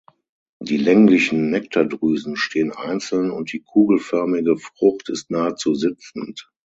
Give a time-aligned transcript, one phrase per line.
[0.59, 6.51] Die länglichen Nektardrüsen stehen einzeln und die kugelförmige Frucht ist nahezu sitzend.